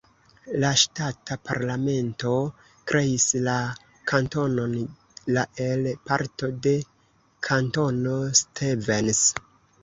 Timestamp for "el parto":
5.67-6.51